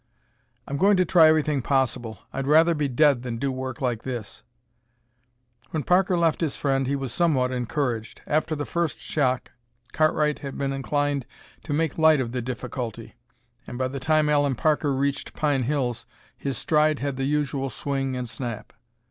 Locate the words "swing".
17.69-18.15